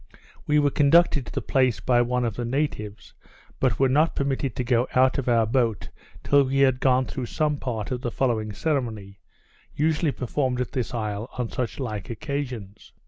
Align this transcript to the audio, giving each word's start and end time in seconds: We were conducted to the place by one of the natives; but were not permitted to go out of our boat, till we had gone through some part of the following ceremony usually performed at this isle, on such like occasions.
We 0.47 0.57
were 0.57 0.71
conducted 0.71 1.27
to 1.27 1.31
the 1.31 1.43
place 1.43 1.79
by 1.79 2.01
one 2.01 2.25
of 2.25 2.35
the 2.35 2.43
natives; 2.43 3.13
but 3.59 3.77
were 3.77 3.87
not 3.87 4.15
permitted 4.15 4.55
to 4.55 4.63
go 4.63 4.87
out 4.95 5.19
of 5.19 5.29
our 5.29 5.45
boat, 5.45 5.89
till 6.23 6.45
we 6.45 6.57
had 6.61 6.79
gone 6.79 7.05
through 7.05 7.27
some 7.27 7.57
part 7.57 7.91
of 7.91 8.01
the 8.01 8.09
following 8.09 8.51
ceremony 8.51 9.19
usually 9.75 10.11
performed 10.11 10.59
at 10.59 10.71
this 10.71 10.95
isle, 10.95 11.29
on 11.37 11.49
such 11.49 11.79
like 11.79 12.09
occasions. 12.09 12.93